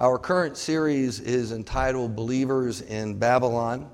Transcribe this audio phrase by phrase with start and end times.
[0.00, 3.88] Our current series is entitled Believers in Babylon,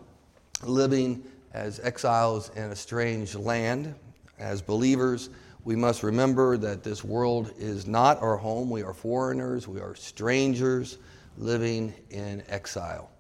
[0.63, 3.95] Living as Exiles in a Strange Land.
[4.39, 5.29] As believers,
[5.63, 8.71] we must remember that this world is not our home.
[8.71, 10.97] We are foreigners, we are strangers
[11.37, 13.11] living in exile.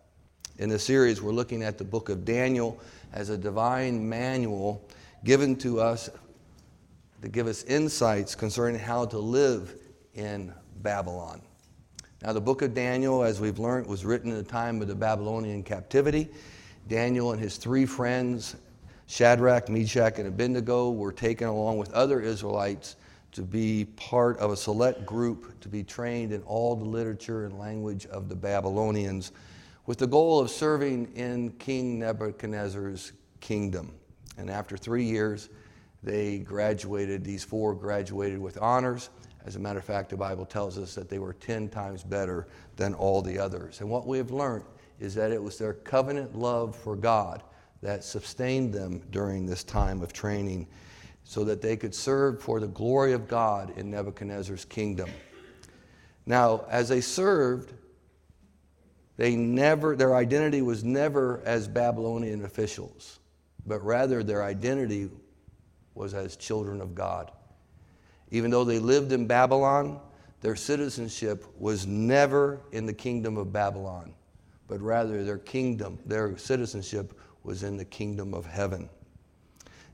[0.57, 2.81] In this series, we're looking at the book of Daniel
[3.12, 4.89] as a divine manual
[5.23, 6.09] given to us
[7.21, 9.75] to give us insights concerning how to live
[10.15, 11.43] in Babylon.
[12.23, 14.95] Now, the book of Daniel, as we've learned, was written in the time of the
[14.95, 16.29] Babylonian captivity.
[16.86, 18.57] Daniel and his three friends,
[19.07, 22.96] Shadrach, Meshach, and Abednego, were taken along with other Israelites
[23.32, 27.59] to be part of a select group to be trained in all the literature and
[27.59, 29.32] language of the Babylonians
[29.87, 33.95] with the goal of serving in King Nebuchadnezzar's kingdom.
[34.37, 35.48] And after three years,
[36.03, 39.09] they graduated, these four graduated with honors
[39.47, 42.47] as a matter of fact, the Bible tells us that they were 10 times better
[42.77, 43.81] than all the others.
[43.81, 44.64] And what we have learned
[44.98, 47.42] is that it was their covenant love for God
[47.83, 50.67] that sustained them during this time of training
[51.25, 55.09] so that they could serve for the glory of God in Nebuchadnezzar's kingdom.
[56.27, 57.72] Now, as they served,
[59.17, 63.20] they never, their identity was never as Babylonian officials,
[63.67, 65.11] but rather their identity
[65.95, 67.31] was as children of God.
[68.31, 70.00] Even though they lived in Babylon,
[70.41, 74.14] their citizenship was never in the kingdom of Babylon,
[74.69, 78.89] but rather their kingdom, their citizenship was in the kingdom of heaven.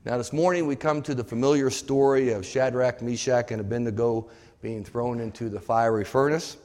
[0.05, 4.29] Now, this morning we come to the familiar story of Shadrach, Meshach, and Abednego
[4.61, 6.57] being thrown into the fiery furnace.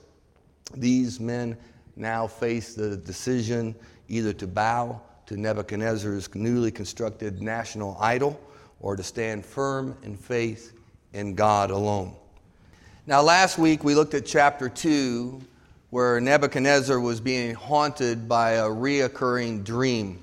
[0.75, 1.57] These men
[1.97, 3.75] now face the decision
[4.09, 8.41] either to bow to Nebuchadnezzar's newly constructed national idol
[8.81, 10.73] or to stand firm in faith
[11.13, 12.15] in God alone.
[13.07, 15.41] Now, last week we looked at chapter 2,
[15.91, 20.23] where Nebuchadnezzar was being haunted by a reoccurring dream.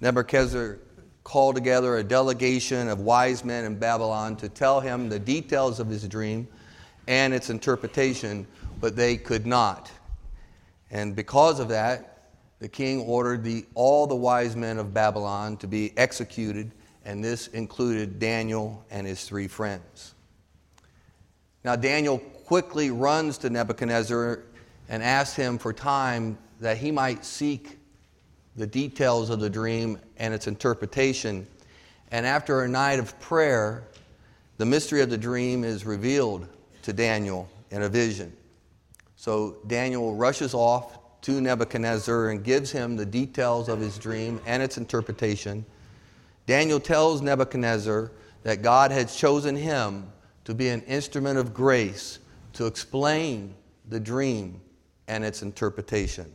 [0.00, 0.78] Nebuchadnezzar
[1.24, 5.88] called together a delegation of wise men in Babylon to tell him the details of
[5.88, 6.46] his dream
[7.08, 8.46] and its interpretation,
[8.80, 9.90] but they could not.
[10.90, 12.30] And because of that,
[12.60, 16.70] the king ordered the, all the wise men of Babylon to be executed
[17.06, 20.14] and this included Daniel and his three friends.
[21.64, 24.40] Now, Daniel quickly runs to Nebuchadnezzar
[24.88, 27.78] and asks him for time that he might seek
[28.56, 31.46] the details of the dream and its interpretation.
[32.10, 33.84] And after a night of prayer,
[34.58, 36.48] the mystery of the dream is revealed
[36.82, 38.32] to Daniel in a vision.
[39.14, 44.62] So Daniel rushes off to Nebuchadnezzar and gives him the details of his dream and
[44.62, 45.64] its interpretation.
[46.46, 48.12] Daniel tells Nebuchadnezzar
[48.44, 50.12] that God had chosen him
[50.44, 52.20] to be an instrument of grace
[52.52, 53.54] to explain
[53.88, 54.60] the dream
[55.08, 56.32] and its interpretation.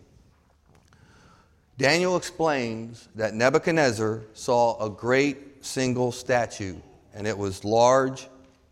[1.77, 6.75] Daniel explains that Nebuchadnezzar saw a great single statue,
[7.13, 8.27] and it was large,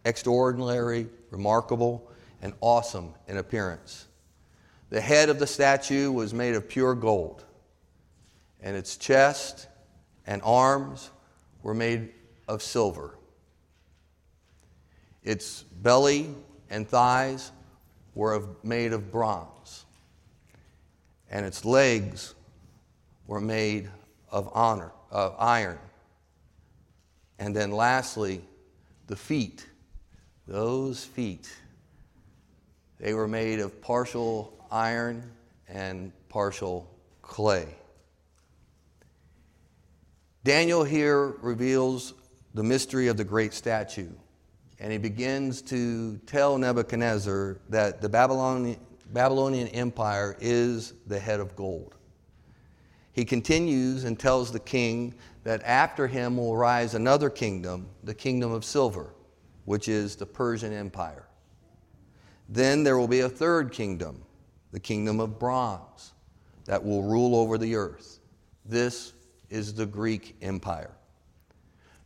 [0.06, 2.12] extraordinary, remarkable,
[2.42, 4.08] and awesome in appearance.
[4.90, 7.46] The head of the statue was made of pure gold,
[8.62, 9.68] and its chest
[10.28, 11.12] and arms
[11.64, 12.10] were made
[12.48, 13.16] of silver.
[15.24, 16.34] Its belly
[16.70, 17.52] and thighs
[18.16, 19.86] were of, made of bronze,
[21.30, 22.34] and its legs
[23.28, 23.90] were made
[24.32, 25.80] of honor, of iron.
[27.38, 28.42] And then lastly,
[29.08, 29.66] the feet,
[30.48, 31.50] those feet,
[33.00, 35.24] they were made of partial iron
[35.68, 36.90] and partial
[37.22, 37.68] clay.
[40.50, 42.16] Daniel here reveals
[42.56, 44.10] the mystery of the great statue,
[44.80, 51.94] and he begins to tell Nebuchadnezzar that the Babylonian, Empire is the head of gold.
[53.12, 58.52] He continues and tells the king that after him will rise another kingdom, the kingdom
[58.52, 59.14] of silver,
[59.66, 61.28] which is the Persian Empire.
[62.50, 64.24] Then there will be a third kingdom,
[64.72, 66.14] the kingdom of bronze,
[66.66, 68.18] that will rule over the earth.
[68.66, 69.14] This
[69.50, 70.92] is the Greek Empire.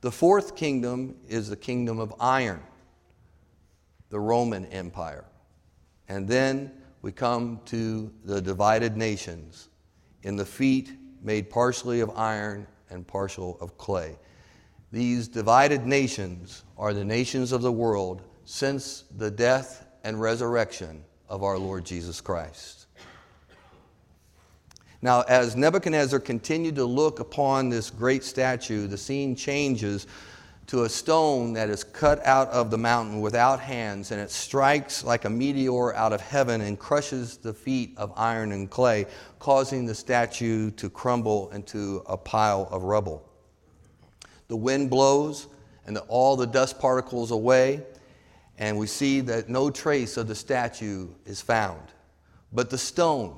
[0.01, 2.61] The fourth kingdom is the kingdom of iron,
[4.09, 5.25] the Roman Empire.
[6.09, 9.69] And then we come to the divided nations
[10.23, 10.91] in the feet
[11.21, 14.17] made partially of iron and partial of clay.
[14.91, 21.43] These divided nations are the nations of the world since the death and resurrection of
[21.43, 22.82] our Lord Jesus Christ.
[25.03, 30.07] Now, as Nebuchadnezzar continued to look upon this great statue, the scene changes
[30.67, 35.03] to a stone that is cut out of the mountain without hands, and it strikes
[35.03, 39.05] like a meteor out of heaven and crushes the feet of iron and clay,
[39.39, 43.29] causing the statue to crumble into a pile of rubble.
[44.47, 45.47] The wind blows,
[45.85, 47.83] and the, all the dust particles away,
[48.57, 51.91] and we see that no trace of the statue is found.
[52.53, 53.37] But the stone,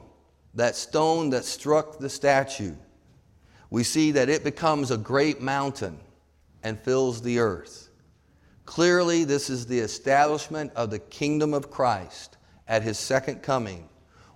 [0.56, 2.76] that stone that struck the statue,
[3.70, 6.00] we see that it becomes a great mountain
[6.64, 7.90] and fills the earth.
[8.66, 12.38] Clearly, this is the establishment of the kingdom of Christ
[12.68, 13.88] at his second coming,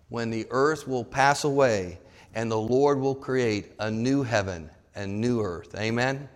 [0.10, 2.00] when the earth will pass away
[2.36, 5.74] and the Lord will create a new heaven and new earth.
[5.76, 6.16] Amen?
[6.16, 6.30] Amen.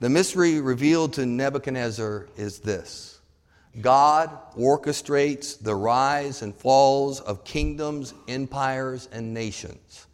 [0.00, 3.17] The mystery revealed to Nebuchadnezzar is this
[3.80, 10.08] God orchestrates the rise and falls of kingdoms, empires, and nations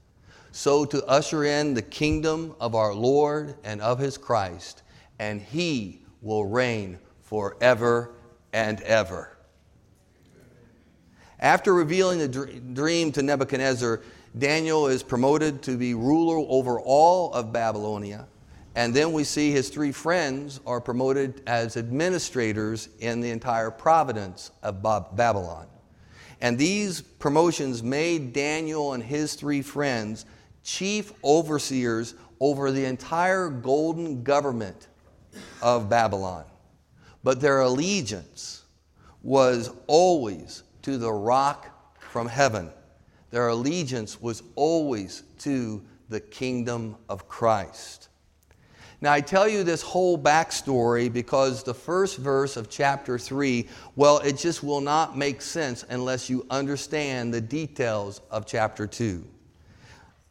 [0.54, 4.82] so to usher in the kingdom of our Lord and of his Christ,
[5.18, 8.12] and he will reign forever
[8.52, 9.36] and ever.
[11.40, 14.02] After revealing the dream to Nebuchadnezzar,
[14.38, 18.28] Daniel is promoted to be ruler over all of Babylonia.
[18.74, 24.50] And then we see his three friends are promoted as administrators in the entire province
[24.62, 25.66] of Babylon.
[26.40, 30.26] And these promotions made Daniel and his three friends
[30.64, 34.88] chief overseers over the entire golden government
[35.62, 36.44] of Babylon.
[37.22, 38.64] But their allegiance
[39.22, 42.70] was always to the rock from heaven.
[43.30, 48.08] Their allegiance was always to the kingdom of Christ.
[49.04, 54.20] Now, I tell you this whole backstory because the first verse of chapter 3, well,
[54.20, 59.22] it just will not make sense unless you understand the details of chapter 2.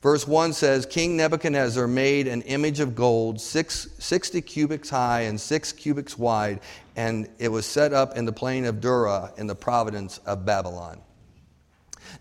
[0.02, 5.40] Verse 1 says King Nebuchadnezzar made an image of gold, six, 60 cubits high and
[5.40, 6.60] 6 cubits wide,
[6.96, 11.00] and it was set up in the plain of Dura in the province of Babylon.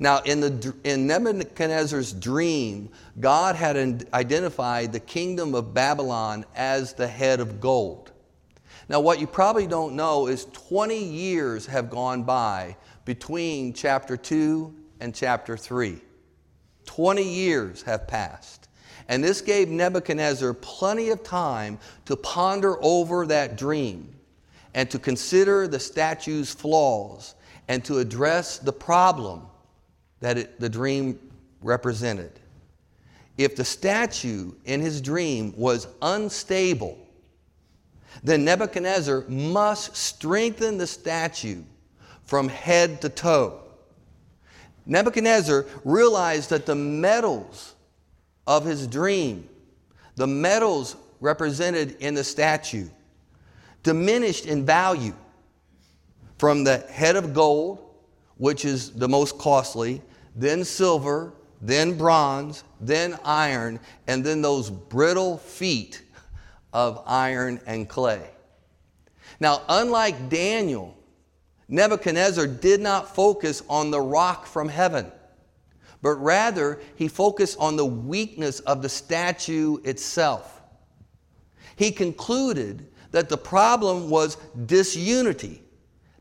[0.02, 2.88] Now, in, the, in Nebuchadnezzar's dream,
[3.20, 8.10] God had identified the kingdom of Babylon as the head of gold.
[8.88, 14.74] Now, what you probably don't know is 20 years have gone by between chapter 2
[14.98, 16.00] and chapter 3.
[16.84, 18.68] 20 years have passed.
[19.06, 24.12] And this gave Nebuchadnezzar plenty of time to ponder over that dream
[24.74, 27.36] and to consider the statue's flaws
[27.68, 29.46] and to address the problem
[30.22, 31.18] that it, the dream
[31.60, 32.30] represented.
[33.36, 36.96] If the statue in his dream was unstable,
[38.22, 41.62] then Nebuchadnezzar must strengthen the statue
[42.22, 43.60] from head to toe.
[44.86, 47.74] Nebuchadnezzar realized that the metals
[48.46, 49.48] of his dream,
[50.14, 52.88] the metals represented in the statue,
[53.82, 55.14] diminished in value
[56.38, 57.78] from the head of gold,
[58.36, 60.00] which is the most costly,
[60.34, 66.02] then silver, then bronze, then iron, and then those brittle feet
[66.72, 68.30] of iron and clay.
[69.38, 70.96] Now, unlike Daniel,
[71.68, 75.10] Nebuchadnezzar did not focus on the rock from heaven,
[76.00, 80.60] but rather he focused on the weakness of the statue itself.
[81.76, 84.36] He concluded that the problem was
[84.66, 85.62] disunity,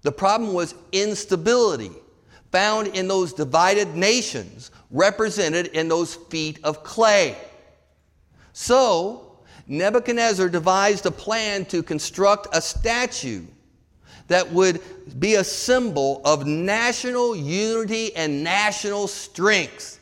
[0.02, 1.92] the problem was instability
[2.52, 7.38] found in those divided nations represented in those feet of clay.
[8.54, 13.46] So, Nebuchadnezzar devised a plan to construct a statue
[14.28, 14.82] that would
[15.20, 20.01] be a symbol of national unity and national strength.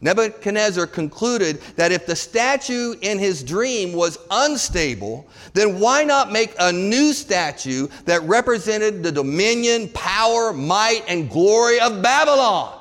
[0.00, 6.54] Nebuchadnezzar concluded that if the statue in his dream was unstable, then why not make
[6.60, 12.78] a new statue that represented the dominion, power, might, and glory of Babylon?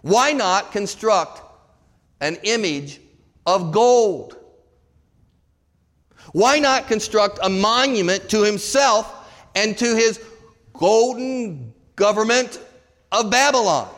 [0.00, 1.42] Why not construct
[2.20, 3.00] an image
[3.44, 4.36] of gold?
[6.32, 9.14] Why not construct a monument to himself
[9.54, 10.18] and to his
[10.72, 12.58] golden government
[13.12, 13.88] of Babylon?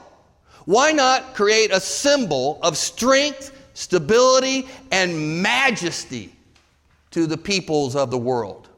[0.70, 6.32] Why not create a symbol of strength, stability, and majesty
[7.10, 8.68] to the peoples of the world?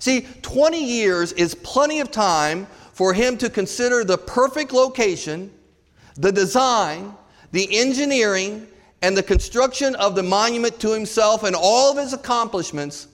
[0.00, 5.52] See, 20 years is plenty of time for him to consider the perfect location,
[6.16, 7.14] the design,
[7.52, 8.66] the engineering,
[9.02, 13.06] and the construction of the monument to himself and all of his accomplishments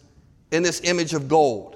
[0.52, 1.71] in this image of gold.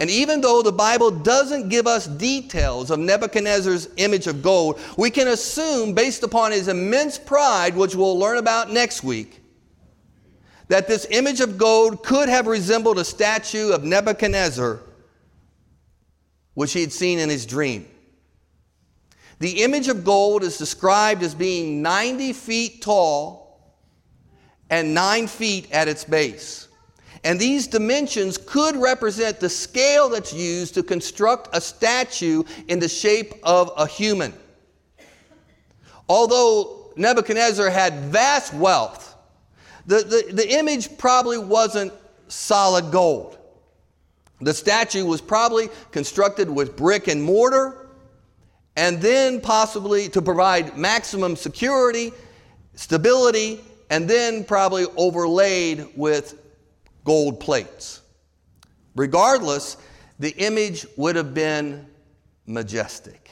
[0.00, 5.10] And even though the Bible doesn't give us details of Nebuchadnezzar's image of gold, we
[5.10, 9.42] can assume, based upon his immense pride, which we'll learn about next week,
[10.68, 14.80] that this image of gold could have resembled a statue of Nebuchadnezzar,
[16.54, 17.86] which he had seen in his dream.
[19.38, 23.74] The image of gold is described as being 90 feet tall
[24.70, 26.68] and 9 feet at its base.
[27.22, 32.88] And these dimensions could represent the scale that's used to construct a statue in the
[32.88, 34.32] shape of a human.
[36.08, 39.14] Although Nebuchadnezzar had vast wealth,
[39.86, 41.92] the, the, the image probably wasn't
[42.28, 43.38] solid gold.
[44.40, 47.88] The statue was probably constructed with brick and mortar,
[48.76, 52.12] and then possibly to provide maximum security,
[52.74, 53.60] stability,
[53.90, 56.40] and then probably overlaid with
[57.04, 58.00] gold plates.
[58.96, 59.76] Regardless,
[60.18, 61.86] the image would have been
[62.46, 63.30] majestic.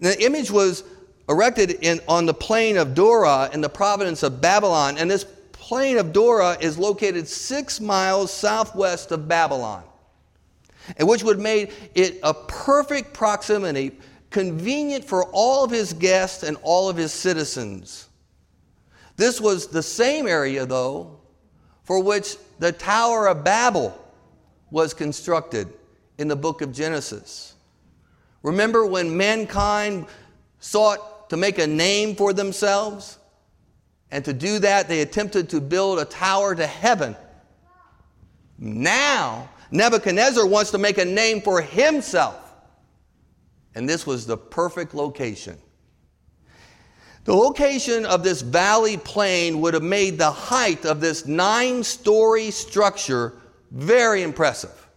[0.00, 0.84] the image was
[1.28, 5.98] erected in, on the plain of Dora in the province of Babylon, and this plain
[5.98, 9.82] of Dora is located six miles southwest of Babylon,
[10.96, 13.98] and which would make it a perfect proximity,
[14.30, 18.08] convenient for all of his guests and all of his citizens.
[19.16, 21.15] This was the same area, though,
[21.86, 23.96] for which the Tower of Babel
[24.70, 25.72] was constructed
[26.18, 27.54] in the book of Genesis.
[28.42, 30.06] Remember when mankind
[30.58, 33.18] sought to make a name for themselves?
[34.10, 37.16] And to do that, they attempted to build a tower to heaven.
[38.58, 42.54] Now, Nebuchadnezzar wants to make a name for himself.
[43.74, 45.58] And this was the perfect location.
[47.26, 52.52] The location of this valley plain would have made the height of this nine story
[52.52, 53.34] structure
[53.72, 54.88] very impressive.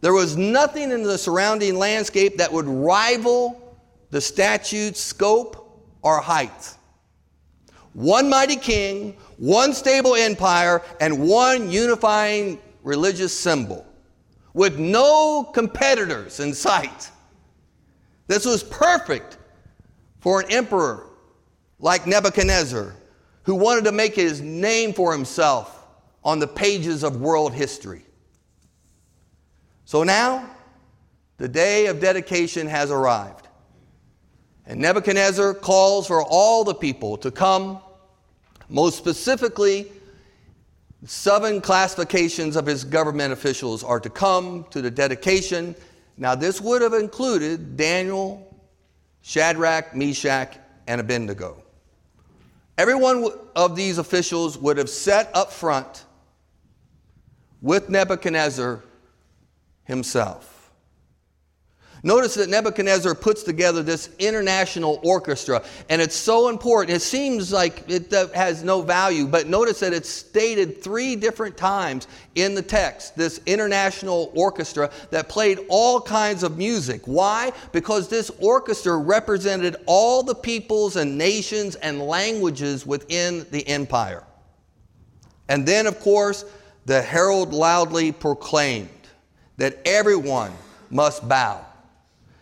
[0.00, 3.78] There was nothing in the surrounding landscape that would rival
[4.08, 6.74] the statue's scope or height.
[7.92, 13.86] One mighty king, one stable empire, and one unifying religious symbol
[14.54, 17.10] with no competitors in sight.
[18.26, 19.36] This was perfect
[20.20, 21.05] for an emperor
[21.78, 22.94] like Nebuchadnezzar,
[23.42, 25.86] who wanted to make his name for himself
[26.24, 28.02] on the pages of world history.
[29.84, 30.50] So now,
[31.38, 33.46] the day of dedication has arrived.
[34.66, 37.78] And Nebuchadnezzar calls for all the people to come,
[38.68, 39.92] most specifically,
[41.04, 45.76] seven classifications of his government officials are to come to the dedication.
[46.16, 48.60] Now, this would have included Daniel,
[49.22, 51.62] Shadrach, Meshach, and Abednego.
[52.78, 56.04] Every one of these officials would have sat up front
[57.62, 58.82] with Nebuchadnezzar
[59.84, 60.55] himself.
[62.06, 66.94] Notice that Nebuchadnezzar puts together this international orchestra, and it's so important.
[66.94, 71.56] It seems like it uh, has no value, but notice that it's stated three different
[71.56, 77.02] times in the text this international orchestra that played all kinds of music.
[77.06, 77.50] Why?
[77.72, 84.22] Because this orchestra represented all the peoples and nations and languages within the empire.
[85.48, 86.44] And then, of course,
[86.84, 88.90] the herald loudly proclaimed
[89.56, 90.52] that everyone
[90.88, 91.66] must bow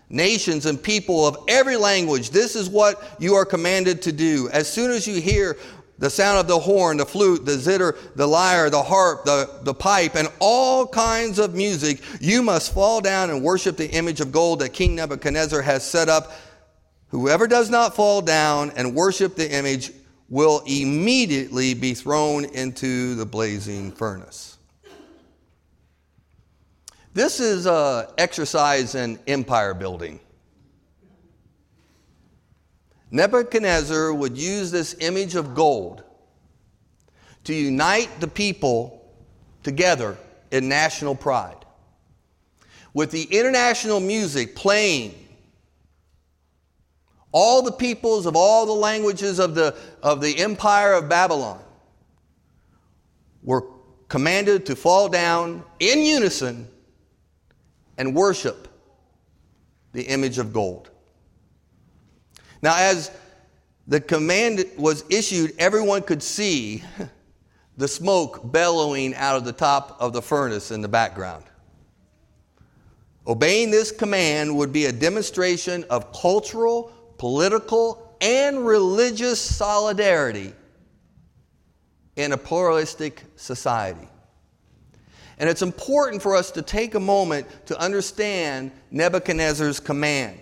[0.09, 2.31] nations and people of every language.
[2.31, 4.49] This is what you are commanded to do.
[4.53, 5.57] As soon as you hear
[5.99, 9.75] the sound of the horn, the flute, the zither, the lyre, the harp, the, the
[9.75, 14.33] pipe, and all kinds of music, you must fall down and worship the image of
[14.33, 16.33] gold that King Nebuchadnezzar has set up.
[17.09, 19.93] Whoever does not fall down and worship the image
[20.29, 24.54] will immediately be thrown into the blazing furnace.
[27.15, 30.19] This is an exercise in empire building.
[33.13, 36.03] Nebuchadnezzar would use this image of gold
[37.45, 39.15] to unite the people
[39.63, 40.19] together
[40.51, 41.65] in national pride.
[42.93, 45.15] With the international music playing,
[47.31, 51.61] all the peoples of all the languages of the, of the empire of Babylon
[53.45, 53.69] were
[54.09, 56.69] commanded to fall down in unison
[57.99, 58.69] and worship
[59.93, 60.91] the image of gold.
[62.63, 63.11] Now, as
[63.87, 66.83] the command was issued, everyone could see
[67.77, 71.45] the smoke bellowing out of the top of the furnace in the background.
[73.27, 80.53] Obeying this command would be a demonstration of cultural, political, and religious solidarity
[82.17, 84.09] in a pluralistic society.
[85.39, 90.41] And it's important for us to take a moment to understand Nebuchadnezzar's command.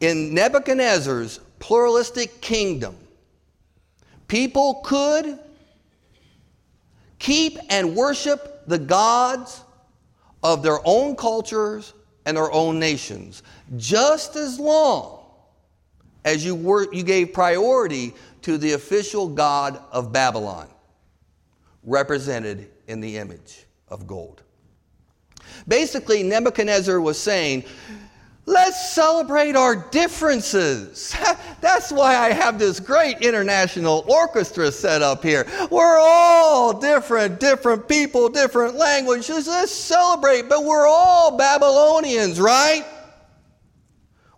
[0.00, 2.96] In Nebuchadnezzar's pluralistic kingdom,
[4.28, 5.38] people could
[7.18, 9.62] keep and worship the gods
[10.42, 11.94] of their own cultures
[12.26, 13.42] and their own nations,
[13.76, 15.20] just as long
[16.24, 20.68] as you, were, you gave priority to the official God of Babylon,
[21.82, 24.42] represented in the image of gold.
[25.68, 27.64] Basically, Nebuchadnezzar was saying,
[28.46, 31.16] Let's celebrate our differences.
[31.62, 35.46] That's why I have this great international orchestra set up here.
[35.70, 39.46] We're all different, different people, different languages.
[39.46, 42.84] Let's celebrate, but we're all Babylonians, right?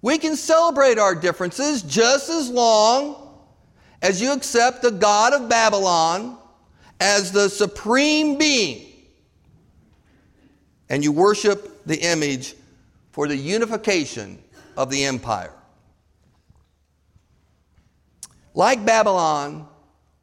[0.03, 3.45] We can celebrate our differences just as long
[4.03, 6.36] as you accept the God of Babylon
[7.01, 8.87] as the supreme being
[10.89, 12.55] and you worship the image
[13.11, 14.39] for the unification
[14.77, 15.53] of the empire.
[18.55, 19.69] Like Babylon,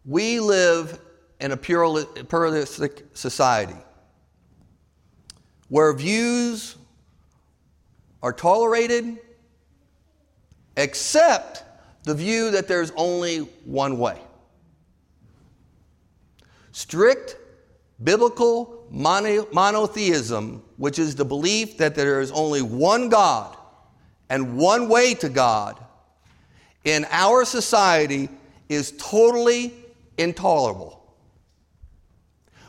[0.05, 0.99] we live
[1.39, 3.75] in a pluralistic society
[5.69, 6.75] where views
[8.21, 9.19] are tolerated
[10.77, 11.63] except
[12.03, 14.19] the view that there's only one way.
[16.73, 17.37] Strict
[18.03, 23.55] biblical monotheism, which is the belief that there is only one God
[24.29, 25.79] and one way to God,
[26.83, 28.27] in our society
[28.69, 29.73] is totally
[30.17, 30.99] intolerable.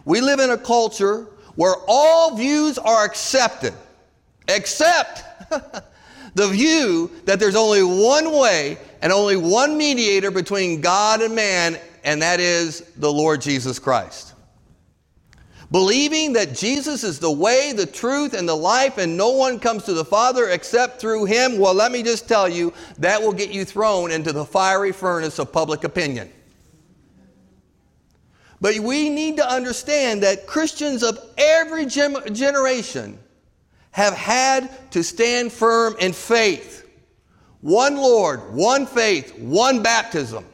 [0.05, 3.73] We live in a culture where all views are accepted,
[4.49, 5.25] except
[6.35, 11.79] the view that there's only one way and only one mediator between God and man,
[12.05, 14.35] and that is the Lord Jesus Christ.
[15.71, 19.85] Believing that Jesus is the way, the truth, and the life, and no one comes
[19.85, 23.51] to the Father except through him, well, let me just tell you, that will get
[23.51, 26.31] you thrown into the fiery furnace of public opinion.
[28.61, 33.19] But we need to understand that Christians of every generation
[33.91, 36.89] have had to stand firm in faith.
[37.63, 40.45] One Lord, one faith, one baptism.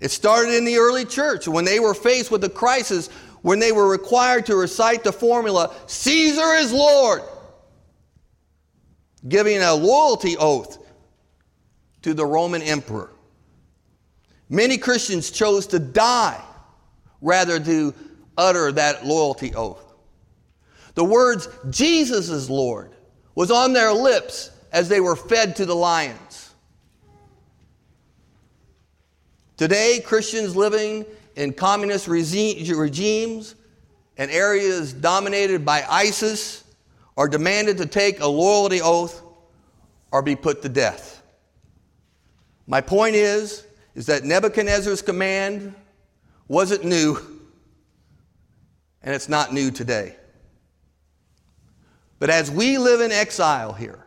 [0.00, 3.08] It started in the early church when they were faced with a crisis
[3.42, 7.22] when they were required to recite the formula Caesar is Lord,
[9.28, 10.78] giving a loyalty oath
[12.02, 13.10] to the Roman emperor.
[14.48, 16.42] Many Christians chose to die
[17.20, 17.94] rather to
[18.36, 19.84] utter that loyalty oath.
[20.94, 22.90] The words Jesus is Lord
[23.34, 26.29] was on their lips as they were fed to the lions.
[29.60, 31.04] Today, Christians living
[31.36, 33.54] in communist regimes
[34.16, 36.64] and areas dominated by ISIS
[37.14, 39.20] are demanded to take a loyalty oath
[40.12, 41.22] or be put to death.
[42.66, 45.74] My point is, is that Nebuchadnezzar's command
[46.48, 47.18] wasn't new,
[49.02, 50.16] and it's not new today.
[52.18, 54.06] But as we live in exile here,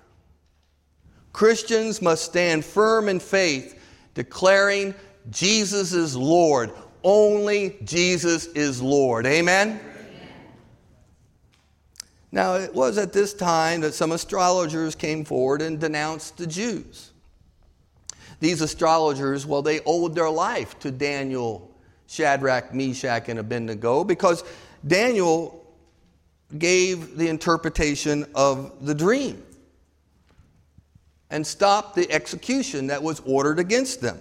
[1.31, 3.79] Christians must stand firm in faith,
[4.15, 4.95] declaring
[5.29, 6.71] Jesus is Lord.
[7.03, 9.25] Only Jesus is Lord.
[9.25, 9.79] Amen?
[12.31, 17.11] Now, it was at this time that some astrologers came forward and denounced the Jews.
[18.39, 21.71] These astrologers, well, they owed their life to Daniel,
[22.07, 24.43] Shadrach, Meshach, and Abednego because
[24.85, 25.63] Daniel
[26.57, 29.43] gave the interpretation of the dream
[31.29, 34.19] and stopped the execution that was ordered against them.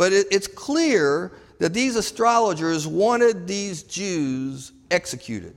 [0.00, 5.54] But it, it's clear that these astrologers wanted these Jews executed.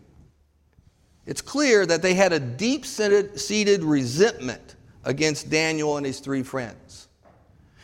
[1.25, 4.75] It's clear that they had a deep seated resentment
[5.05, 7.07] against Daniel and his three friends.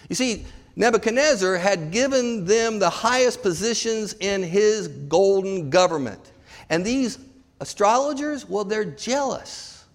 [0.10, 0.46] You see,
[0.76, 6.34] Nebuchadnezzar had given them the highest positions in his golden government.
[6.70, 7.20] And these
[7.62, 9.86] astrologers, well, they're jealous.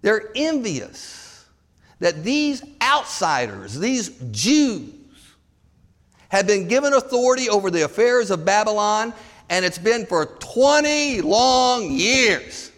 [0.00, 1.25] They're envious
[1.98, 4.92] that these outsiders, these Jews,
[6.28, 9.14] had been given authority over the affairs of Babylon,
[9.48, 12.72] and it's been for 20 long years.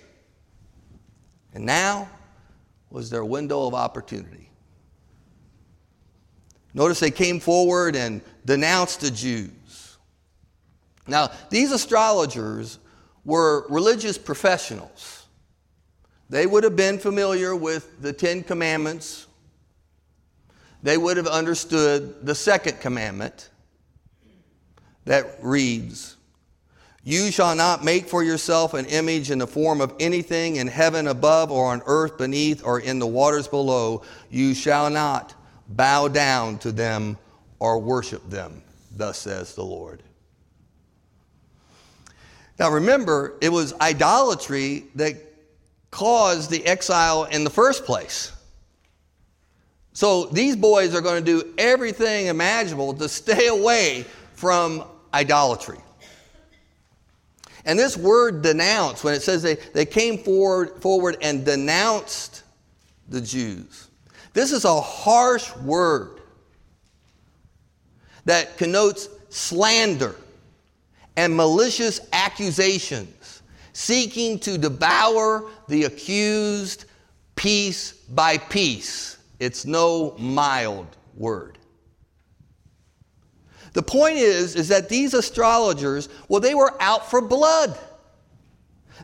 [1.54, 2.08] And now
[2.90, 4.50] was their window of opportunity.
[6.74, 9.98] Notice they came forward and denounced the Jews.
[11.06, 12.78] Now, these astrologers
[13.24, 15.17] were religious professionals.
[16.30, 19.26] They would have been familiar with the Ten Commandments.
[20.82, 23.48] They would have understood the second commandment
[25.06, 26.16] that reads,
[27.02, 31.08] You shall not make for yourself an image in the form of anything in heaven
[31.08, 34.02] above or on earth beneath or in the waters below.
[34.30, 35.34] You shall not
[35.66, 37.16] bow down to them
[37.58, 38.62] or worship them,
[38.94, 40.02] thus says the Lord.
[42.58, 45.27] Now remember, it was idolatry that
[45.90, 48.32] caused the exile in the first place.
[49.92, 55.78] So these boys are going to do everything imaginable to stay away from idolatry.
[57.64, 62.44] And this word denounce, when it says they, they came forward, forward and denounced
[63.08, 63.88] the Jews,
[64.32, 66.20] this is a harsh word
[68.24, 70.14] that connotes slander
[71.16, 73.12] and malicious accusations,
[73.78, 76.86] seeking to devour the accused
[77.36, 79.18] piece by piece.
[79.38, 81.58] It's no mild word.
[83.74, 87.78] The point is, is that these astrologers, well, they were out for blood.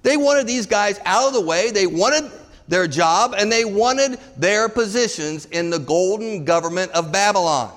[0.02, 1.70] They wanted these guys out of the way.
[1.70, 2.28] They wanted
[2.66, 7.72] their job and they wanted their positions in the golden government of Babylon.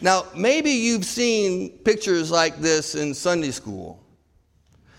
[0.00, 4.05] Now, maybe you've seen pictures like this in Sunday school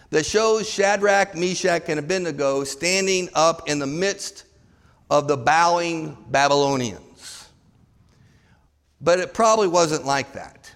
[0.10, 4.46] that shows Shadrach, Meshach, and Abednego standing up in the midst
[5.10, 7.48] of the bowing Babylonians.
[9.02, 10.72] But it probably wasn't like that.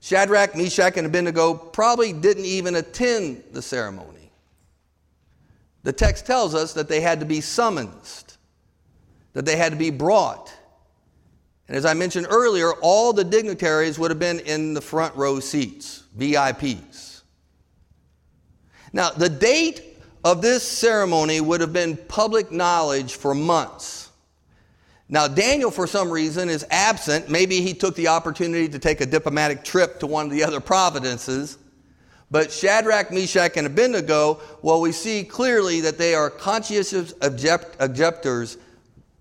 [0.00, 4.32] Shadrach, Meshach, and Abednego probably didn't even attend the ceremony.
[5.82, 7.92] The text tells us that they had to be summoned,
[9.34, 10.52] that they had to be brought.
[11.68, 15.40] And as I mentioned earlier, all the dignitaries would have been in the front row
[15.40, 17.07] seats, VIPs.
[18.92, 24.10] Now, the date of this ceremony would have been public knowledge for months.
[25.08, 27.30] Now, Daniel, for some reason, is absent.
[27.30, 30.60] Maybe he took the opportunity to take a diplomatic trip to one of the other
[30.60, 31.56] providences.
[32.30, 38.58] But Shadrach, Meshach, and Abednego, well, we see clearly that they are conscientious object- objectors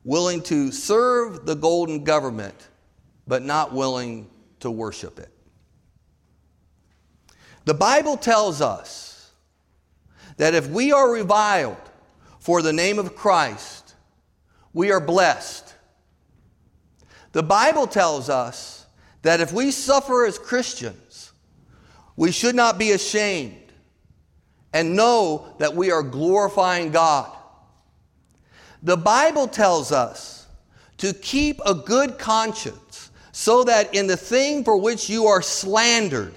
[0.04, 2.68] willing to serve the golden government,
[3.26, 5.30] but not willing to worship it.
[7.64, 9.07] The Bible tells us
[10.38, 11.78] that if we are reviled
[12.40, 13.96] for the name of Christ,
[14.74, 15.76] we are blessed.
[17.34, 18.86] The Bible tells us
[19.24, 21.34] that if we suffer as Christians,
[22.16, 23.72] we should not be ashamed
[24.74, 27.32] and know that we are glorifying God.
[28.84, 30.48] The Bible tells us
[30.98, 36.34] to keep a good conscience so that in the thing for which you are slandered,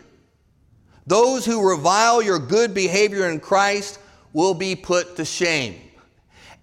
[1.06, 3.98] those who revile your good behavior in Christ
[4.32, 5.80] will be put to shame.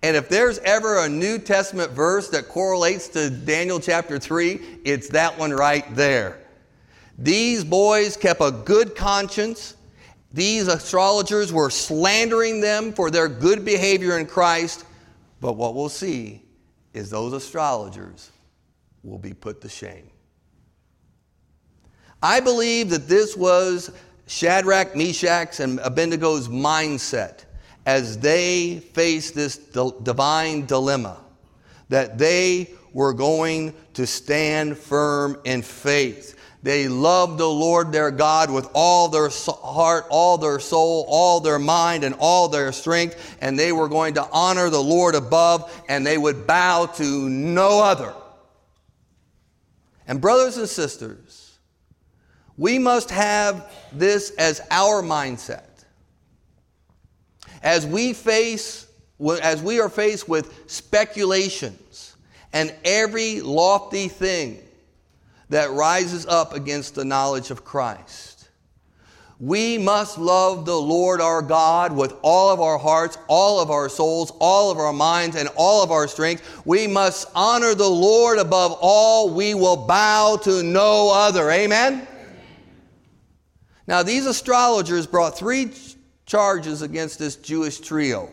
[0.04, 5.10] And if there's ever a New Testament verse that correlates to Daniel chapter 3, it's
[5.10, 6.40] that one right there.
[7.18, 9.76] These boys kept a good conscience.
[10.32, 14.86] These astrologers were slandering them for their good behavior in Christ,
[15.42, 16.44] but what we'll see
[16.94, 18.32] is those astrologers
[19.04, 20.10] will be put to shame.
[22.22, 23.92] I believe that this was
[24.28, 27.46] Shadrach, Meshach, and Abednego's mindset
[27.86, 31.18] as they faced this divine dilemma
[31.90, 36.36] that they were going to stand firm in faith.
[36.64, 41.60] They loved the Lord their God with all their heart, all their soul, all their
[41.60, 46.06] mind, and all their strength, and they were going to honor the Lord above, and
[46.06, 48.14] they would bow to no other.
[50.08, 51.27] And, brothers and sisters,
[52.58, 55.64] we must have this as our mindset.
[57.62, 58.88] As we face,
[59.42, 62.16] as we are faced with speculations
[62.54, 64.60] and every lofty thing
[65.50, 68.50] that rises up against the knowledge of Christ.
[69.40, 73.88] We must love the Lord our God with all of our hearts, all of our
[73.88, 76.64] souls, all of our minds, and all of our strength.
[76.66, 79.30] We must honor the Lord above all.
[79.30, 81.52] We will bow to no other.
[81.52, 82.08] Amen?
[83.88, 85.72] Now, these astrologers brought three
[86.26, 88.30] charges against this Jewish trio.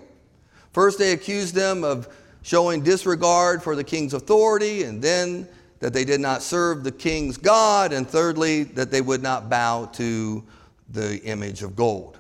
[0.73, 2.09] First, they accused them of
[2.43, 7.37] showing disregard for the king's authority, and then that they did not serve the king's
[7.37, 10.45] God, and thirdly, that they would not bow to
[10.90, 12.19] the image of gold.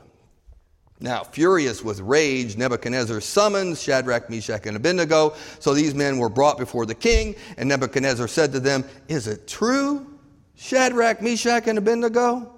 [1.00, 5.34] Now, furious with rage, Nebuchadnezzar summoned Shadrach, Meshach, and Abednego.
[5.58, 9.48] So these men were brought before the king, and Nebuchadnezzar said to them, Is it
[9.48, 10.06] true,
[10.54, 12.54] Shadrach, Meshach, and Abednego,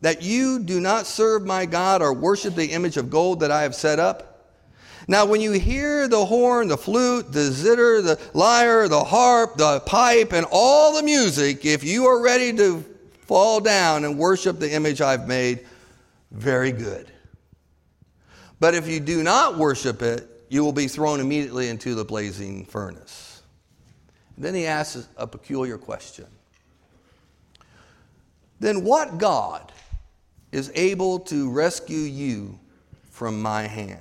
[0.00, 3.62] that you do not serve my God or worship the image of gold that I
[3.62, 4.30] have set up?
[5.08, 9.80] Now, when you hear the horn, the flute, the zither, the lyre, the harp, the
[9.80, 12.84] pipe, and all the music, if you are ready to
[13.22, 15.66] fall down and worship the image I've made,
[16.30, 17.10] very good.
[18.60, 22.64] But if you do not worship it, you will be thrown immediately into the blazing
[22.66, 23.42] furnace.
[24.36, 26.26] Then he asks a peculiar question.
[28.58, 29.72] Then what God
[30.52, 32.58] is able to rescue you
[33.10, 34.00] from my hand?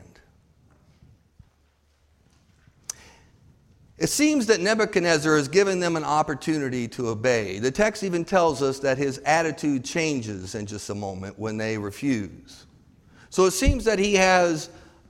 [3.99, 7.59] It seems that Nebuchadnezzar has given them an opportunity to obey.
[7.59, 11.77] The text even tells us that his attitude changes in just a moment when they
[11.77, 12.65] refuse.
[13.29, 14.69] So it seems that he has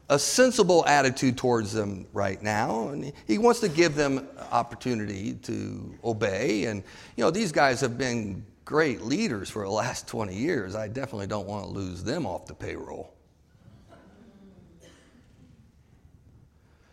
[0.09, 5.95] a sensible attitude towards them right now, and he wants to give them opportunity to
[6.03, 6.65] obey.
[6.65, 6.83] And,
[7.15, 10.75] you know, these guys have been great leaders for the last 20 years.
[10.75, 13.11] I definitely don't want to lose them off the payroll.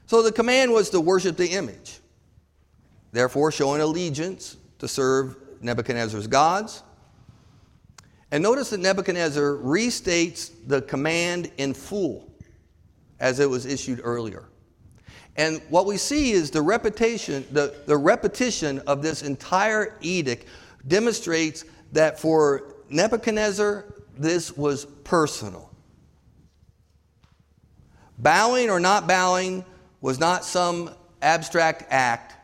[0.06, 1.98] So the command was to worship the image,
[3.12, 6.82] therefore, showing allegiance to serve Nebuchadnezzar's gods.
[8.30, 12.32] And notice that Nebuchadnezzar restates the command in full
[13.20, 14.48] as it was issued earlier.
[15.36, 20.46] And what we see is the repetition, the, the repetition of this entire edict
[20.86, 23.84] demonstrates that for Nebuchadnezzar,
[24.16, 25.70] this was personal.
[28.18, 29.64] Bowing or not bowing
[30.00, 32.34] was not some abstract act,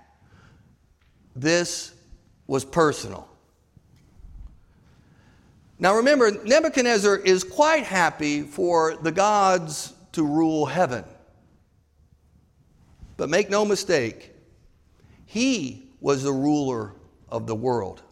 [1.35, 1.95] this
[2.47, 3.29] was personal.
[5.79, 11.05] Now remember, Nebuchadnezzar is quite happy for the gods to rule heaven.
[13.17, 14.31] But make no mistake,
[15.27, 16.93] he was the ruler
[17.29, 18.03] of the world,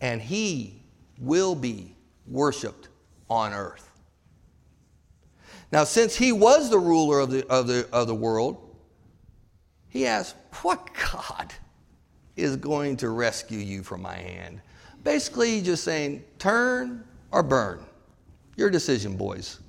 [0.00, 0.82] and he
[1.18, 1.94] will be
[2.26, 2.88] worshiped
[3.28, 3.90] on earth.
[5.70, 8.76] Now, since he was the ruler of the, of the, of the world,
[9.88, 11.52] he asked, What God
[12.36, 14.60] is going to rescue you from my hand?
[15.04, 17.84] Basically, just saying, Turn or burn.
[18.56, 19.60] Your decision, boys.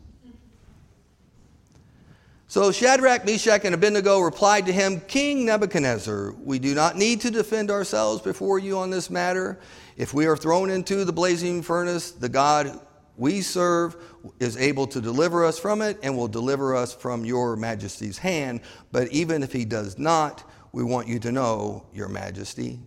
[2.50, 7.30] So Shadrach, Meshach, and Abednego replied to him, King Nebuchadnezzar, we do not need to
[7.30, 9.60] defend ourselves before you on this matter.
[9.98, 12.80] If we are thrown into the blazing furnace, the God
[13.18, 13.98] we serve
[14.40, 18.62] is able to deliver us from it and will deliver us from your majesty's hand.
[18.92, 22.80] But even if he does not, we want you to know, your majesty,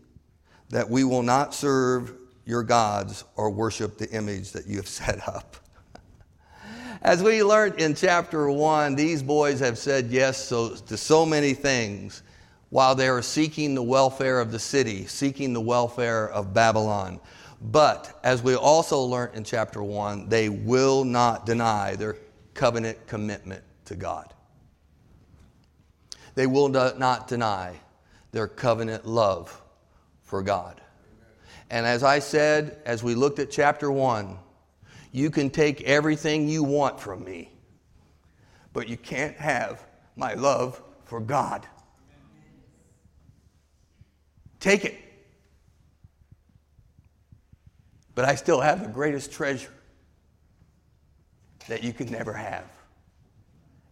[0.70, 5.28] that we will not serve your gods or worship the image that you have set
[5.28, 5.61] up.
[7.04, 12.22] As we learned in chapter one, these boys have said yes to so many things
[12.70, 17.18] while they are seeking the welfare of the city, seeking the welfare of Babylon.
[17.60, 22.16] But as we also learned in chapter 1, they will not deny their
[22.54, 24.32] covenant commitment to God.
[26.36, 27.80] They will not deny
[28.30, 29.60] their covenant love
[30.22, 30.80] for God.
[31.68, 34.38] And as I said, as we looked at chapter 1,
[35.12, 37.52] you can take everything you want from me,
[38.72, 41.66] but you can't have my love for God.
[44.58, 44.98] Take it.
[48.14, 49.72] But I still have the greatest treasure
[51.68, 52.64] that you can never have.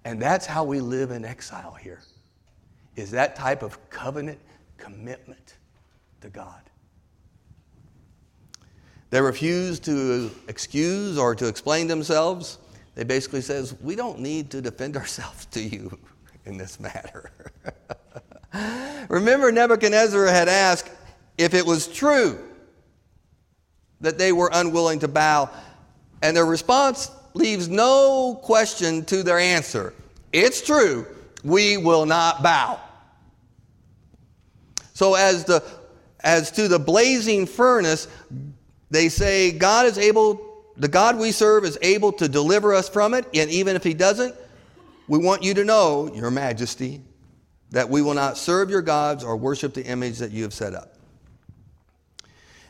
[0.04, 2.00] And that's how we live in exile here.
[2.96, 4.38] Is that type of covenant
[4.78, 5.56] commitment
[6.22, 6.69] to God.
[9.10, 12.58] They refuse to excuse or to explain themselves.
[12.94, 15.98] They basically says, "We don't need to defend ourselves to you
[16.44, 17.30] in this matter."
[19.08, 20.90] Remember Nebuchadnezzar had asked
[21.38, 22.38] if it was true
[24.00, 25.50] that they were unwilling to bow.
[26.22, 29.94] And their response leaves no question to their answer.
[30.32, 31.06] It's true,
[31.44, 32.80] we will not bow.
[34.94, 35.62] So, as, the,
[36.20, 38.06] as to the blazing furnace,
[38.90, 43.14] they say, God is able, the God we serve is able to deliver us from
[43.14, 44.34] it, and even if He doesn't,
[45.08, 47.00] we want you to know, Your Majesty,
[47.70, 50.74] that we will not serve your gods or worship the image that you have set
[50.74, 50.96] up.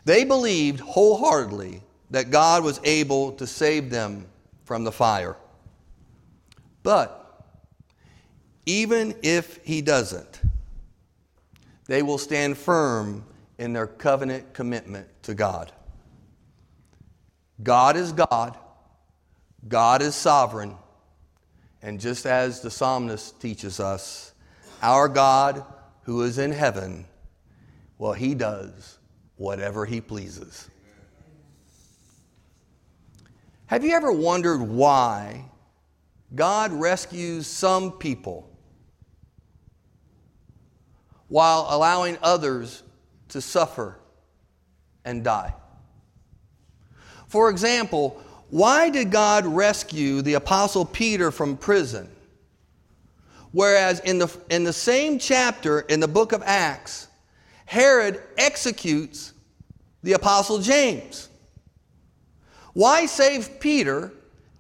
[0.05, 4.27] They believed wholeheartedly that God was able to save them
[4.65, 5.37] from the fire.
[6.83, 7.45] But
[8.67, 10.41] even if He doesn't,
[11.87, 13.25] they will stand firm
[13.59, 15.73] in their covenant commitment to God.
[17.63, 18.57] God is God,
[19.69, 20.77] God is sovereign,
[21.83, 24.33] and just as the psalmist teaches us,
[24.83, 25.65] our God
[26.03, 27.05] who is in heaven,
[27.99, 28.99] well, He does
[29.37, 30.69] whatever He pleases.
[33.67, 35.45] Have you ever wondered why
[36.35, 38.51] God rescues some people
[41.29, 42.83] while allowing others
[43.29, 43.99] to suffer
[45.05, 45.55] and die?
[47.31, 52.07] For example, why did God rescue the Apostle Peter from prison
[53.53, 57.09] Whereas in the, in the same chapter in the book of Acts,
[57.67, 59.33] Herod executes
[60.03, 61.29] the Apostle James.
[62.73, 64.13] Why save Peter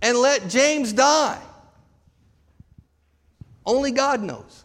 [0.02, 1.40] and let James die?
[3.64, 4.64] Only God knows.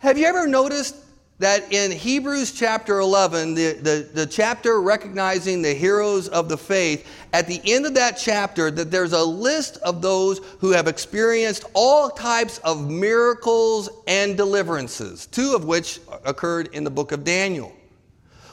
[0.00, 0.96] Have you ever noticed
[1.38, 7.06] that in Hebrews chapter 11, the, the, the, chapter recognizing the heroes of the faith,
[7.32, 11.64] at the end of that chapter, that there's a list of those who have experienced
[11.74, 17.72] all types of miracles and deliverances, two of which occurred in the book of Daniel.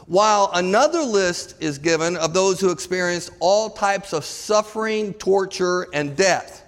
[0.05, 6.15] While another list is given of those who experienced all types of suffering, torture, and
[6.15, 6.64] death.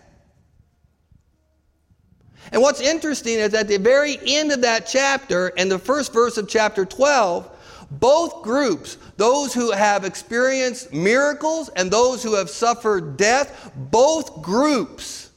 [2.52, 6.38] And what's interesting is at the very end of that chapter and the first verse
[6.38, 7.50] of chapter 12,
[7.92, 15.32] both groups, those who have experienced miracles and those who have suffered death, both groups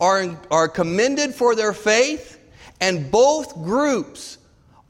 [0.00, 2.38] are, are commended for their faith,
[2.80, 4.38] and both groups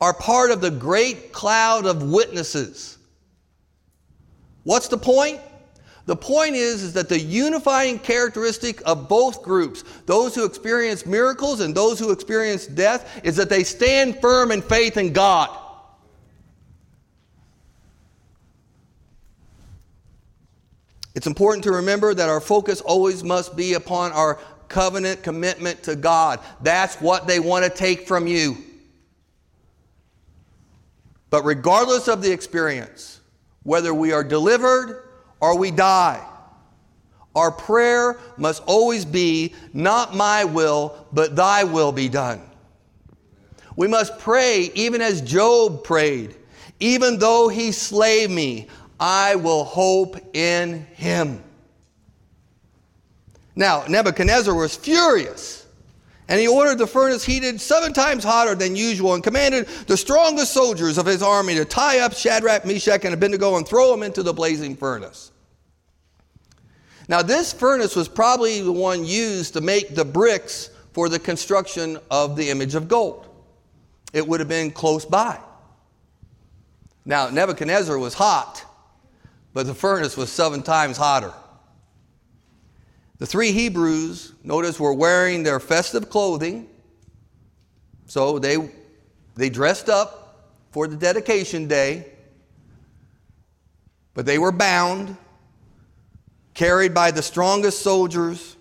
[0.01, 2.99] are part of the great cloud of witnesses.
[4.65, 5.41] What's the point?
[6.07, 11.61] The point is, is that the unifying characteristic of both groups, those who experience miracles
[11.61, 15.51] and those who experience death, is that they stand firm in faith in God.
[21.17, 24.39] It's important to remember that our focus always must be upon our
[24.69, 26.39] covenant commitment to God.
[26.61, 28.59] That's what they want to take from you.
[31.31, 33.21] But regardless of the experience,
[33.65, 35.06] whether we are delivered
[35.41, 36.25] or we die.
[37.35, 42.41] Our prayer must always be, Not my will, but thy will be done.
[43.77, 46.35] We must pray even as Job prayed.
[46.81, 48.69] Even though he slay me,
[48.99, 51.43] I will hope in him.
[53.55, 55.66] Now, Nebuchadnezzar was furious
[56.29, 60.53] and he ordered the furnace heated seven times hotter than usual and commanded the strongest
[60.53, 64.23] soldiers of his army to tie up Shadrach, Meshach, and Abednego and throw them into
[64.23, 65.31] the blazing furnace.
[67.09, 71.99] Now, this furnace was probably the one used to make the bricks for the construction
[72.11, 73.29] of the image of gold.
[74.13, 75.39] It would have been close by.
[77.05, 78.65] Now, Nebuchadnezzar was hot,
[79.55, 81.33] but the furnace was seven times hotter.
[83.19, 86.69] The three Hebrews, notice, were wearing their festive clothing.
[88.07, 88.71] So they,
[89.35, 92.13] they dressed up for the dedication day,
[94.13, 95.17] but they were bound,
[96.53, 98.57] carried by the strongest soldiers,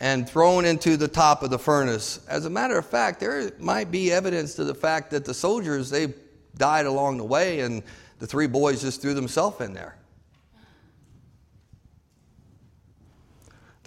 [0.00, 2.20] and thrown into the top of the furnace.
[2.28, 5.90] As a matter of fact, there might be evidence to the fact that the soldiers,
[5.90, 6.14] they
[6.56, 7.82] died along the way, and
[8.18, 9.96] the three boys just threw themselves in there.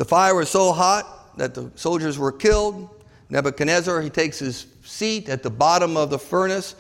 [0.02, 2.90] The fire was so hot that the soldiers were killed.
[3.30, 6.74] Nebuchadnezzar, he takes his seat at the bottom of the furnace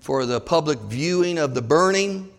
[0.00, 2.32] for the public viewing of the burning.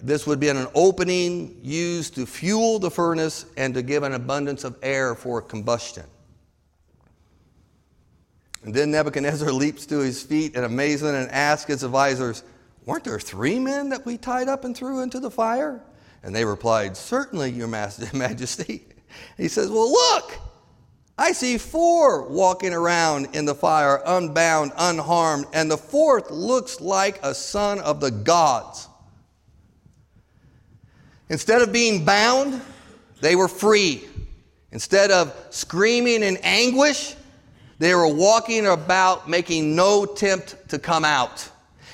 [0.00, 4.64] This would be an opening used to fuel the furnace and to give an abundance
[4.64, 6.06] of air for combustion.
[8.64, 12.42] And then Nebuchadnezzar leaps to his feet in amazement and asks his advisors,
[12.86, 15.82] Weren't there three men that we tied up and threw into the fire?
[16.22, 17.68] And they replied, Certainly, Your
[18.14, 18.86] Majesty.
[19.36, 20.38] He says, Well, look,
[21.18, 27.20] I see four walking around in the fire, unbound, unharmed, and the fourth looks like
[27.22, 28.88] a son of the gods.
[31.28, 32.60] Instead of being bound,
[33.20, 34.08] they were free.
[34.72, 37.14] Instead of screaming in anguish,
[37.78, 41.50] they were walking about making no attempt to come out.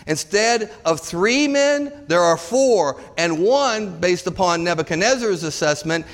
[0.07, 6.07] Instead of three men, there are four, and one, based upon Nebuchadnezzar's assessment,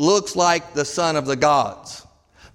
[0.00, 2.06] looks like the son of the gods.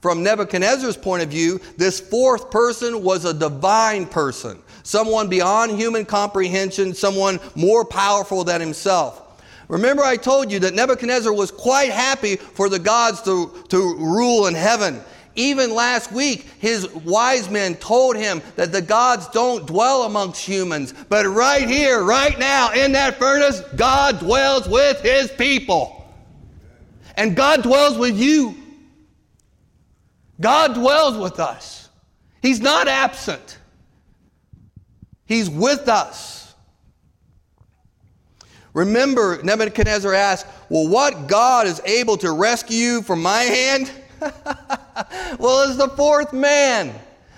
[0.01, 6.05] From Nebuchadnezzar's point of view, this fourth person was a divine person, someone beyond human
[6.05, 9.21] comprehension, someone more powerful than himself.
[9.67, 14.45] Remember, I told you that Nebuchadnezzar was quite happy for the gods to, to rule
[14.45, 15.01] in heaven.
[15.35, 20.93] Even last week, his wise men told him that the gods don't dwell amongst humans.
[21.09, 26.04] But right here, right now, in that furnace, God dwells with his people.
[27.15, 28.55] And God dwells with you.
[30.39, 31.89] God dwells with us.
[32.41, 33.57] He's not absent,
[35.25, 36.53] He's with us.
[38.73, 43.89] Remember, Nebuchadnezzar asked, Well, what God is able to rescue from my hand?
[45.39, 46.93] well, it's the fourth man.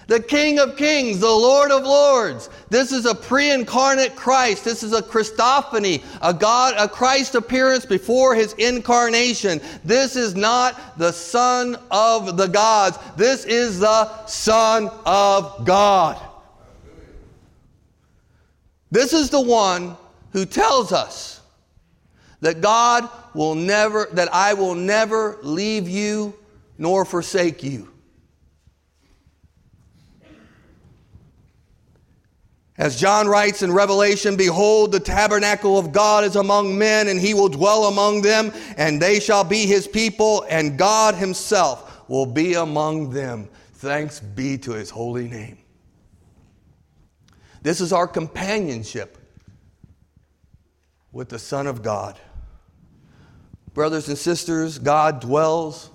[0.08, 2.50] The King of Kings, the Lord of Lords.
[2.70, 4.64] This is a pre-incarnate Christ.
[4.64, 9.62] This is a Christophany, a God, a Christ appearance before his incarnation.
[9.84, 12.98] This is not the Son of the gods.
[13.18, 16.18] This is the Son of God.
[18.90, 19.98] This is the one
[20.32, 21.42] who tells us
[22.40, 26.34] that God will never, that I will never leave you
[26.78, 27.90] nor forsake you.
[32.78, 37.34] As John writes in Revelation, Behold, the tabernacle of God is among men, and he
[37.34, 42.54] will dwell among them, and they shall be his people, and God himself will be
[42.54, 43.50] among them.
[43.74, 45.58] Thanks be to his holy name.
[47.64, 49.18] This is our companionship
[51.12, 52.20] with the Son of God.
[53.74, 55.90] Brothers and sisters, God dwells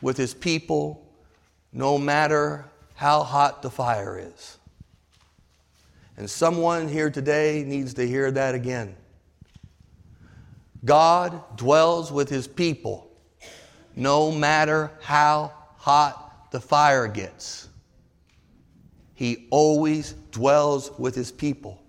[0.00, 1.06] with his people
[1.72, 4.58] no matter how hot the fire is.
[6.16, 8.96] And someone here today needs to hear that again.
[10.84, 13.08] God dwells with his people
[13.94, 17.68] no matter how hot the fire gets.
[19.14, 21.82] He always dwells with his people.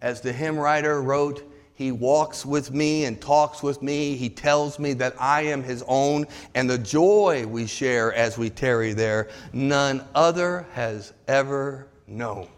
[0.00, 4.16] As the hymn writer wrote, he walks with me and talks with me.
[4.16, 8.50] He tells me that I am his own, and the joy we share as we
[8.50, 12.48] tarry there, none other has ever known.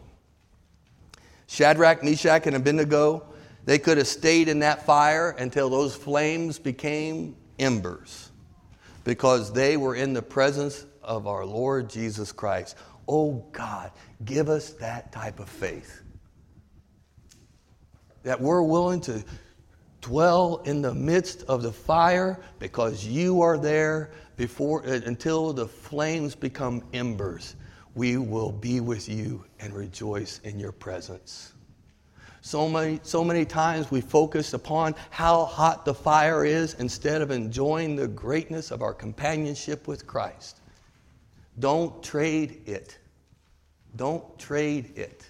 [1.47, 3.24] Shadrach, Meshach, and Abednego,
[3.64, 8.30] they could have stayed in that fire until those flames became embers
[9.05, 12.76] because they were in the presence of our Lord Jesus Christ.
[13.09, 13.92] Oh God,
[14.24, 16.03] give us that type of faith.
[18.24, 19.24] That we're willing to
[20.01, 25.66] dwell in the midst of the fire because you are there before uh, until the
[25.66, 27.57] flames become embers
[27.97, 31.55] we will be with you and rejoice in your presence.
[32.42, 37.30] So many, so many times we focus upon how hot the fire is instead of
[37.30, 40.61] enjoying the greatness of our companionship with Christ.
[41.59, 42.99] Don't trade it.
[43.97, 45.24] Don't trade it.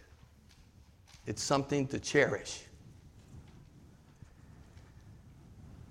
[1.24, 2.64] It's something to cherish.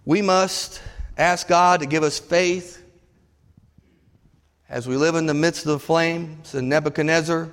[0.04, 0.82] We must
[1.18, 2.85] ask God to give us faith
[4.76, 7.48] as we live in the midst of the flames, and Nebuchadnezzar,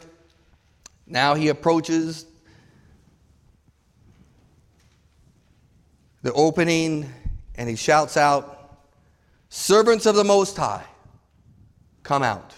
[1.06, 2.26] now he approaches
[6.22, 7.08] the opening
[7.54, 8.76] and he shouts out,
[9.50, 10.82] Servants of the Most High,
[12.02, 12.54] come out.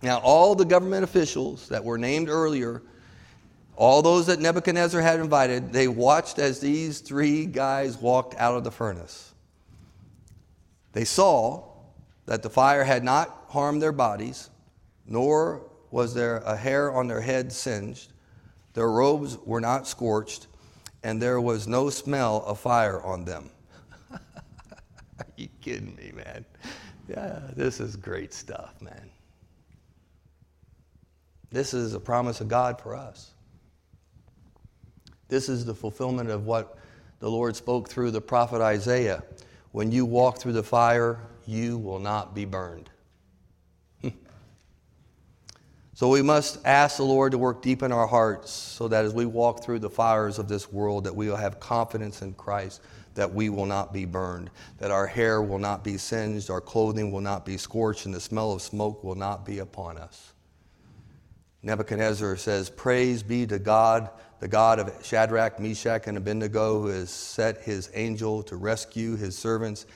[0.00, 2.80] Now, all the government officials that were named earlier,
[3.76, 8.64] all those that Nebuchadnezzar had invited, they watched as these three guys walked out of
[8.64, 9.34] the furnace.
[10.94, 11.73] They saw
[12.26, 14.50] that the fire had not harmed their bodies,
[15.06, 18.12] nor was there a hair on their head singed.
[18.72, 20.48] Their robes were not scorched,
[21.02, 23.50] and there was no smell of fire on them.
[24.12, 26.44] Are you kidding me, man?
[27.08, 29.10] Yeah, this is great stuff, man.
[31.50, 33.30] This is a promise of God for us.
[35.28, 36.78] This is the fulfillment of what
[37.20, 39.22] the Lord spoke through the prophet Isaiah.
[39.74, 42.90] When you walk through the fire, you will not be burned.
[45.94, 49.12] so we must ask the Lord to work deep in our hearts so that as
[49.12, 52.82] we walk through the fires of this world that we will have confidence in Christ
[53.14, 54.48] that we will not be burned,
[54.78, 58.20] that our hair will not be singed, our clothing will not be scorched, and the
[58.20, 60.33] smell of smoke will not be upon us.
[61.64, 64.10] Nebuchadnezzar says, Praise be to God,
[64.40, 69.36] the God of Shadrach, Meshach, and Abednego, who has set his angel to rescue his
[69.36, 69.86] servants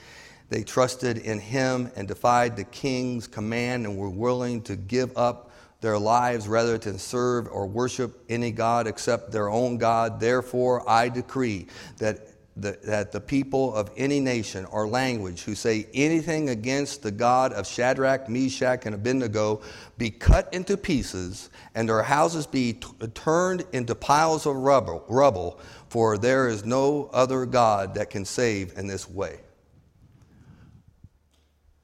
[0.48, 5.50] they trusted in him and defied the king's command and were willing to give up
[5.80, 10.18] their lives rather than serve or worship any God except their own God.
[10.18, 11.66] Therefore, I decree
[11.98, 12.28] that
[12.62, 17.66] that the people of any nation or language who say anything against the God of
[17.66, 19.62] Shadrach, Meshach, and Abednego
[19.96, 25.60] be cut into pieces and their houses be t- turned into piles of rubble, rubble,
[25.88, 29.40] for there is no other God that can save in this way.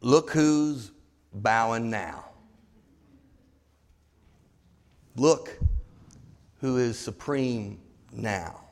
[0.01, 0.93] Look who's
[1.33, 2.27] bowing now.
[5.16, 5.57] Look
[6.61, 7.81] who is supreme
[8.12, 8.63] now.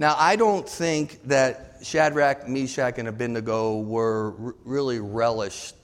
[0.00, 4.30] Now, I don't think that Shadrach, Meshach, and Abednego were
[4.64, 5.74] really relished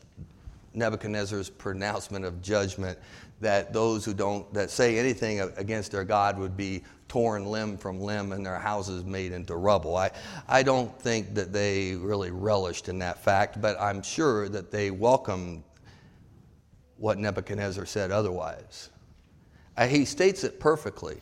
[0.72, 2.98] Nebuchadnezzar's pronouncement of judgment
[3.42, 8.00] that those who don't that say anything against their God would be torn limb from
[8.00, 9.94] limb and their houses made into rubble.
[9.94, 10.12] I,
[10.48, 14.90] I don't think that they really relished in that fact, but I'm sure that they
[14.90, 15.62] welcomed
[16.96, 18.88] what Nebuchadnezzar said otherwise.
[19.76, 21.20] Uh, he states it perfectly.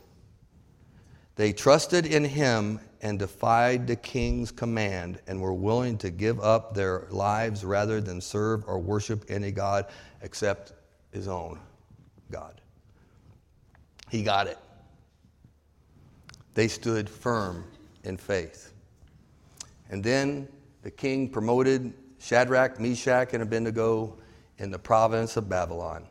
[1.36, 6.74] They trusted in him and defied the king's command and were willing to give up
[6.74, 9.86] their lives rather than serve or worship any God
[10.22, 10.72] except
[11.12, 11.58] his own
[12.30, 12.60] God.
[14.10, 14.58] He got it.
[16.54, 17.64] They stood firm
[18.04, 18.72] in faith.
[19.90, 20.48] And then
[20.82, 24.16] the king promoted Shadrach, Meshach, and Abednego
[24.58, 26.06] in the province of Babylon.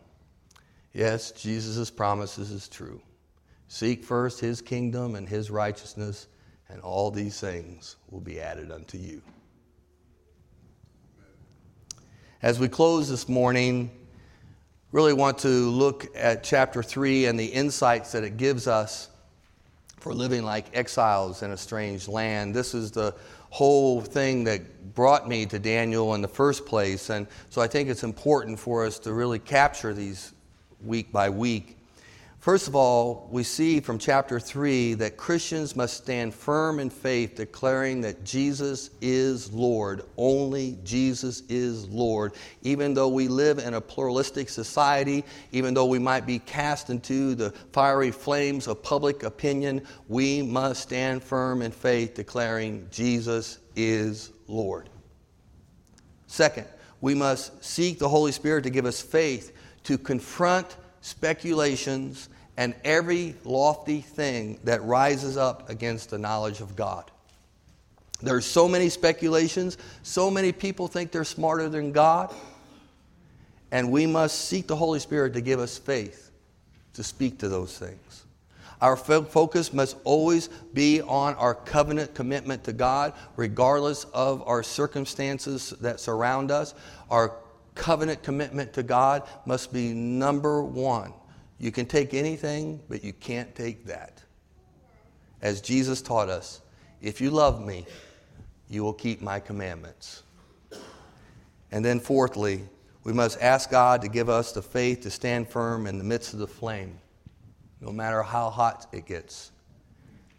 [0.93, 3.01] Yes, Jesus' promises is true.
[3.73, 6.27] Seek first his kingdom and his righteousness,
[6.69, 9.19] and all these things will be added unto you.
[12.43, 13.89] As we close this morning,
[14.91, 19.09] really want to look at chapter 3 and the insights that it gives us
[19.97, 22.53] for living like exiles in a strange land.
[22.53, 23.15] This is the
[23.49, 27.09] whole thing that brought me to Daniel in the first place.
[27.09, 30.31] And so I think it's important for us to really capture these
[30.85, 31.79] week by week.
[32.43, 37.35] First of all, we see from chapter 3 that Christians must stand firm in faith,
[37.35, 40.01] declaring that Jesus is Lord.
[40.17, 42.33] Only Jesus is Lord.
[42.61, 45.23] Even though we live in a pluralistic society,
[45.53, 50.81] even though we might be cast into the fiery flames of public opinion, we must
[50.83, 54.89] stand firm in faith, declaring Jesus is Lord.
[56.27, 56.67] Second,
[56.99, 63.35] we must seek the Holy Spirit to give us faith to confront speculations and every
[63.43, 67.11] lofty thing that rises up against the knowledge of God.
[68.21, 72.33] There are so many speculations, so many people think they're smarter than God,
[73.69, 76.31] and we must seek the Holy Spirit to give us faith
[76.93, 78.23] to speak to those things.
[78.79, 85.71] Our focus must always be on our covenant commitment to God, regardless of our circumstances
[85.81, 86.75] that surround us.
[87.09, 87.33] Our
[87.75, 91.13] covenant commitment to God must be number one.
[91.59, 94.21] You can take anything, but you can't take that.
[95.41, 96.61] As Jesus taught us,
[97.01, 97.85] if you love me,
[98.69, 100.23] you will keep my commandments.
[101.71, 102.63] And then, fourthly,
[103.03, 106.33] we must ask God to give us the faith to stand firm in the midst
[106.33, 106.99] of the flame,
[107.81, 109.51] no matter how hot it gets,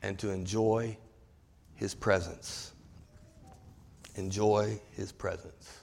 [0.03, 0.97] and to enjoy
[1.75, 2.73] His presence.
[4.15, 5.74] Enjoy His presence.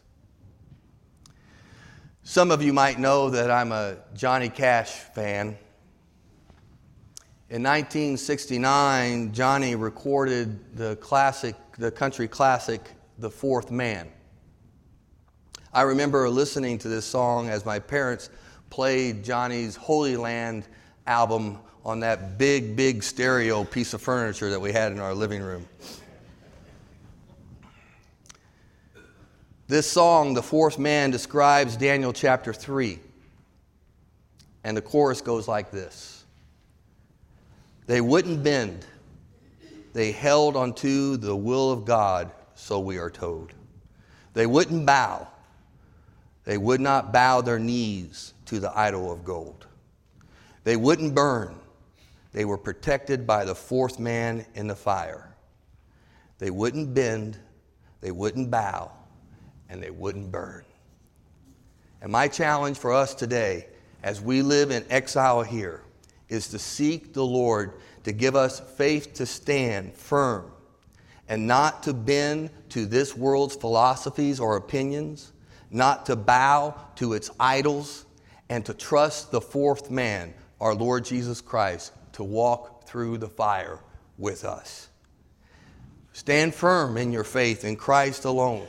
[2.31, 5.57] Some of you might know that I'm a Johnny Cash fan.
[7.49, 14.07] In 1969, Johnny recorded the classic, the country classic, The Fourth Man.
[15.73, 18.29] I remember listening to this song as my parents
[18.69, 20.69] played Johnny's Holy Land
[21.07, 25.41] album on that big, big stereo piece of furniture that we had in our living
[25.41, 25.67] room.
[29.71, 32.99] This song, The Fourth Man, describes Daniel chapter 3.
[34.65, 36.25] And the chorus goes like this
[37.87, 38.85] They wouldn't bend,
[39.93, 43.53] they held unto the will of God, so we are told.
[44.33, 45.29] They wouldn't bow,
[46.43, 49.67] they would not bow their knees to the idol of gold.
[50.65, 51.55] They wouldn't burn,
[52.33, 55.33] they were protected by the fourth man in the fire.
[56.39, 57.37] They wouldn't bend,
[58.01, 58.91] they wouldn't bow
[59.71, 60.65] and they wouldn't burn.
[62.01, 63.67] And my challenge for us today,
[64.03, 65.81] as we live in exile here,
[66.27, 70.51] is to seek the Lord to give us faith to stand firm
[71.29, 75.31] and not to bend to this world's philosophies or opinions,
[75.69, 78.05] not to bow to its idols,
[78.49, 83.79] and to trust the fourth man, our Lord Jesus Christ, to walk through the fire
[84.17, 84.89] with us.
[86.11, 88.67] Stand firm in your faith in Christ alone.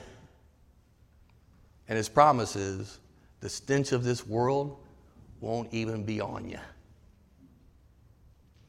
[1.88, 2.98] And his promise is
[3.40, 4.78] the stench of this world
[5.40, 6.60] won't even be on you.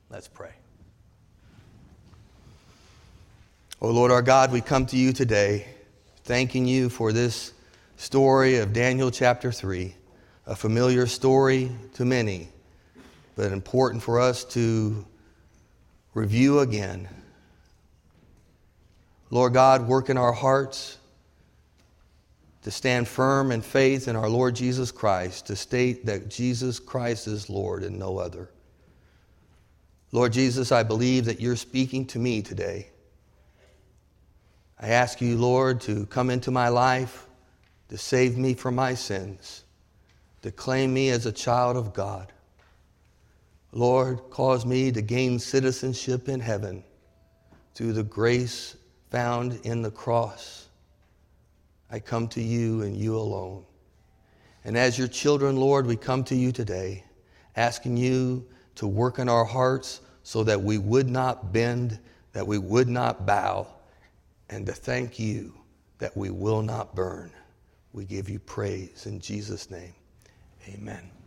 [0.10, 0.54] Let's pray.
[3.82, 5.68] Oh Lord our God, we come to you today
[6.24, 7.54] thanking you for this
[7.98, 9.94] story of Daniel chapter 3,
[10.48, 12.48] a familiar story to many,
[13.36, 15.06] but important for us to
[16.14, 17.10] review again.
[19.30, 20.98] Lord God, work in our hearts
[22.64, 27.28] to stand firm in faith in our Lord Jesus Christ, to state that Jesus Christ
[27.28, 28.50] is Lord and no other.
[30.12, 32.88] Lord Jesus, I believe that you're speaking to me today.
[34.80, 37.26] I ask you, Lord, to come into my life,
[37.90, 39.64] to save me from my sins,
[40.42, 42.32] to claim me as a child of God.
[43.72, 46.84] Lord, cause me to gain citizenship in heaven
[47.74, 48.78] through the grace
[49.10, 50.63] found in the cross.
[51.94, 53.64] I come to you and you alone.
[54.66, 57.04] And as your children, Lord, we come to you today
[57.56, 62.00] asking you to work in our hearts so that we would not bend,
[62.32, 63.68] that we would not bow,
[64.50, 65.54] and to thank you
[66.00, 67.32] that we will not burn.
[67.92, 69.94] We give you praise in Jesus' name.
[70.70, 71.23] Amen.